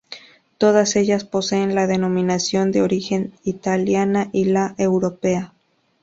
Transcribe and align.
Todas 0.57 0.95
ellas 0.95 1.25
poseen 1.25 1.75
la 1.75 1.85
denominación 1.85 2.71
de 2.71 2.81
origen 2.81 3.33
italiana 3.43 4.29
y 4.31 4.45
la 4.45 4.73
europea. 4.79 5.53